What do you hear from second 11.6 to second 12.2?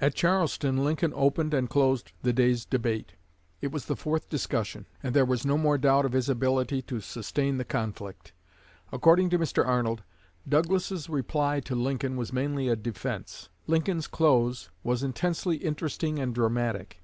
Lincoln